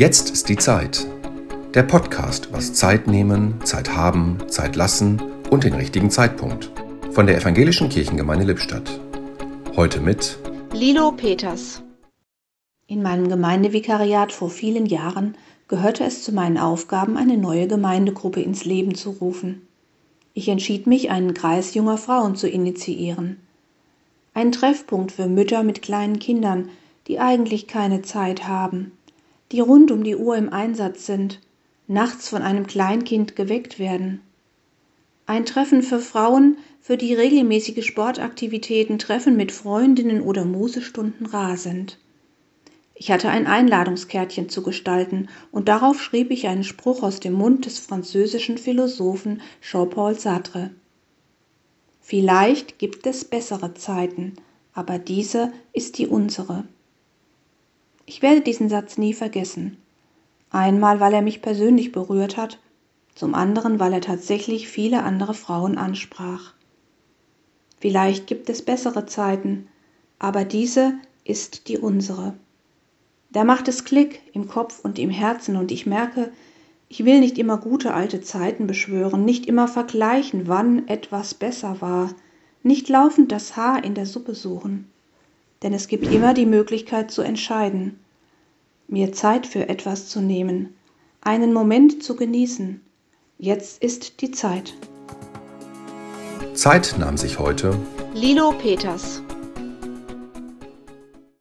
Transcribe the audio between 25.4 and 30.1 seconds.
mit kleinen Kindern, die eigentlich keine Zeit haben, die rund um